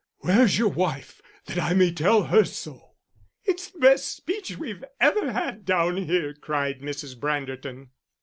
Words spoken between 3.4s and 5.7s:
"It's the best speech we've ever had